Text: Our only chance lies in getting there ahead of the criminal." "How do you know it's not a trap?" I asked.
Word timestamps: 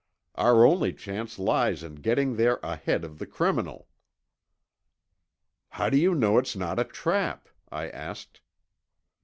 Our 0.33 0.65
only 0.65 0.93
chance 0.93 1.37
lies 1.37 1.83
in 1.83 1.93
getting 1.93 2.35
there 2.35 2.59
ahead 2.63 3.03
of 3.05 3.19
the 3.19 3.27
criminal." 3.27 3.87
"How 5.69 5.91
do 5.91 5.97
you 5.97 6.15
know 6.15 6.39
it's 6.39 6.55
not 6.55 6.79
a 6.79 6.83
trap?" 6.85 7.47
I 7.71 7.87
asked. 7.87 8.41